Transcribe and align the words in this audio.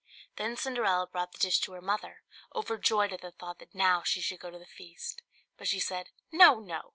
Then 0.37 0.57
Cinderella 0.57 1.05
brought 1.05 1.31
the 1.31 1.37
dish 1.37 1.59
to 1.59 1.73
her 1.73 1.79
mother, 1.81 2.23
overjoyed 2.55 3.13
at 3.13 3.21
the 3.21 3.29
thought 3.29 3.59
that 3.59 3.75
now 3.75 4.01
she 4.01 4.19
should 4.19 4.39
go 4.39 4.49
to 4.49 4.57
the 4.57 4.65
feast. 4.65 5.21
But 5.57 5.67
she 5.67 5.79
said, 5.79 6.09
"No, 6.31 6.59
no! 6.59 6.89